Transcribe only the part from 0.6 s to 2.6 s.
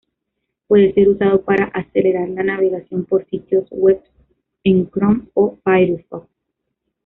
Puede ser usado para acelerar la